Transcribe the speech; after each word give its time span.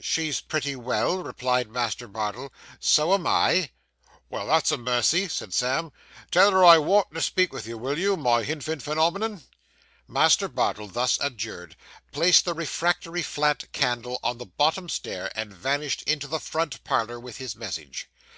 'She's 0.00 0.40
pretty 0.40 0.74
well,' 0.74 1.18
replied 1.22 1.68
Master 1.68 2.08
Bardell, 2.08 2.50
'so 2.80 3.12
am 3.12 3.26
I.' 3.26 3.68
'Well, 4.30 4.46
that's 4.46 4.72
a 4.72 4.78
mercy,' 4.78 5.28
said 5.28 5.52
Sam; 5.52 5.92
'tell 6.30 6.52
her 6.52 6.64
I 6.64 6.78
want 6.78 7.12
to 7.12 7.20
speak 7.20 7.50
to 7.50 7.58
her, 7.58 7.76
will 7.76 7.98
you, 7.98 8.16
my 8.16 8.44
hinfant 8.44 8.82
fernomenon?' 8.82 9.42
Master 10.08 10.48
Bardell, 10.48 10.88
thus 10.88 11.18
adjured, 11.20 11.76
placed 12.12 12.46
the 12.46 12.54
refractory 12.54 13.22
flat 13.22 13.70
candle 13.72 14.18
on 14.22 14.38
the 14.38 14.46
bottom 14.46 14.88
stair, 14.88 15.30
and 15.38 15.52
vanished 15.52 16.00
into 16.04 16.26
the 16.28 16.40
front 16.40 16.82
parlour 16.84 17.20
with 17.20 17.36
his 17.36 17.54
message. 17.54 18.08